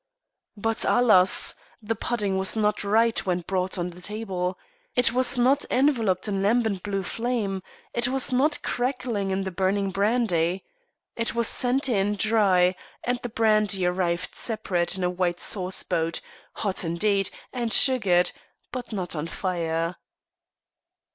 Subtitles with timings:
[0.57, 1.53] But, alas!
[1.79, 4.57] the pudding was not right when brought on the table.
[4.95, 7.61] It was not enveloped in lambent blue flame
[7.93, 10.65] it was not crackling in the burning brandy.
[11.15, 16.19] It was sent in dry, and the brandy arrived separate in a white sauce boat,
[16.53, 18.31] hot indeed, and sugared,
[18.71, 19.97] but not on fire.